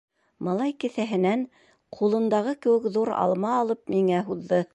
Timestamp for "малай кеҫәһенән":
0.45-1.43